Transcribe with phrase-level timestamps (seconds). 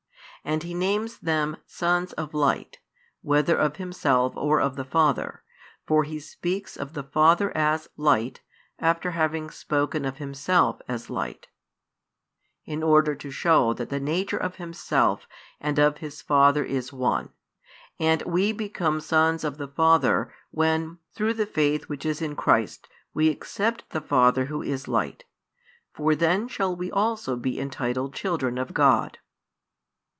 [0.43, 2.79] And He names them sons of Light
[3.21, 5.43] whether of Himself or of the Father,
[5.85, 8.41] for He speaks of the Father as Light
[8.79, 11.49] after having spoken of Himself as Light
[12.65, 15.27] in order to show that the Nature of Himself
[15.59, 17.29] and of His Father is One:
[17.99, 22.87] and we become sons of the Father, when, through the faith which is in Christ,
[23.13, 25.23] we accept the Father Who is Light;
[25.93, 29.19] for then shall we also be entitled children of God.